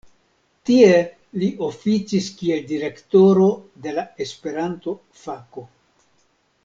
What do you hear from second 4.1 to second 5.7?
Esperanto-fako.